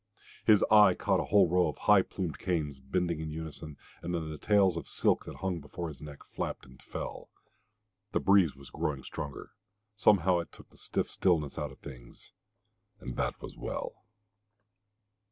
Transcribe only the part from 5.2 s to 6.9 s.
that hung before his neck flapped and